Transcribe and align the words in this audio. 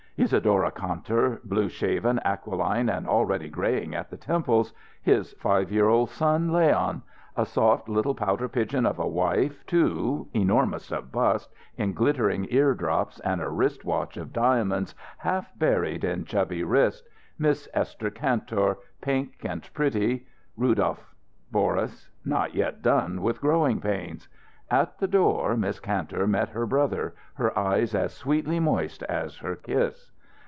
Isadora 0.17 0.69
Kantor, 0.71 1.39
blue 1.43 1.67
shaven, 1.67 2.19
aquiline, 2.23 2.89
and 2.89 3.07
already 3.07 3.49
greying 3.49 3.95
at 3.95 4.11
the 4.11 4.17
temples; 4.17 4.71
his 5.01 5.31
five 5.39 5.71
year 5.71 5.87
old 5.87 6.11
son, 6.11 6.53
Leon; 6.53 7.01
a 7.35 7.43
soft 7.43 7.89
little 7.89 8.13
pouter 8.13 8.47
pigeon 8.47 8.85
of 8.85 8.99
a 8.99 9.07
wife, 9.07 9.65
too, 9.65 10.27
enormous 10.35 10.91
of 10.91 11.11
bust, 11.11 11.51
in 11.75 11.93
glittering 11.93 12.45
ear 12.51 12.75
drops 12.75 13.19
and 13.21 13.41
a 13.41 13.49
wrist 13.49 13.83
watch 13.83 14.15
of 14.15 14.31
diamonds 14.31 14.93
half 15.17 15.57
buried 15.57 16.03
in 16.03 16.23
chubby 16.23 16.63
wrist; 16.63 17.09
Miss 17.39 17.67
Esther 17.73 18.11
Kantor, 18.11 18.77
pink 19.01 19.37
and 19.43 19.67
pretty; 19.73 20.27
Rudolph; 20.55 21.15
Boris, 21.51 22.11
not 22.23 22.53
yet 22.53 22.83
done 22.83 23.23
with 23.23 23.41
growing 23.41 23.81
pains. 23.81 24.27
At 24.69 24.99
the 24.99 25.07
door, 25.07 25.57
Miss 25.57 25.79
Kantor 25.81 26.25
met 26.27 26.49
her 26.49 26.65
brother, 26.67 27.15
her 27.33 27.57
eyes 27.59 27.93
as 27.93 28.13
sweetly 28.13 28.57
moist 28.59 29.03
as 29.03 29.37
her 29.37 29.55
kiss. 29.57 30.11